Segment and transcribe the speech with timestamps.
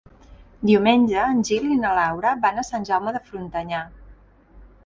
[0.69, 3.87] Diumenge en Gil i na Laura van a Sant Jaume de Frontanyà.